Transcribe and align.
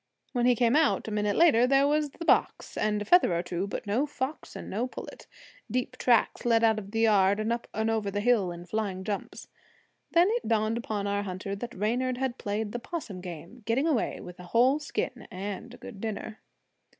When 0.33 0.47
he 0.47 0.55
came 0.55 0.75
out, 0.75 1.07
a 1.07 1.11
minute 1.11 1.35
later, 1.35 1.67
there 1.67 1.87
was 1.87 2.09
the 2.09 2.25
box 2.25 2.75
and 2.75 2.99
a 2.99 3.05
feather 3.05 3.37
or 3.37 3.43
two, 3.43 3.67
but 3.67 3.85
no 3.85 4.07
fox 4.07 4.55
and 4.55 4.67
no 4.67 4.87
pullet. 4.87 5.27
Deep 5.69 5.95
tracks 5.95 6.43
led 6.43 6.63
out 6.63 6.79
of 6.79 6.89
the 6.89 7.01
yard 7.01 7.39
and 7.39 7.53
up 7.53 7.67
over 7.71 8.09
the 8.09 8.19
hill 8.19 8.51
in 8.51 8.65
flying 8.65 9.03
jumps. 9.03 9.47
Then 10.11 10.27
it 10.31 10.47
dawned 10.47 10.79
upon 10.79 11.05
our 11.05 11.21
hunter 11.21 11.55
that 11.55 11.75
Reynard 11.77 12.17
had 12.17 12.39
played 12.39 12.71
the 12.71 12.79
possum 12.79 13.21
game 13.21 13.43
on 13.49 13.55
him, 13.57 13.63
getting 13.67 13.85
away 13.85 14.19
with 14.19 14.39
a 14.39 14.45
whole 14.45 14.79
skin 14.79 15.27
and 15.29 15.71
a 15.71 15.77
good 15.77 16.01
dinner. 16.01 16.39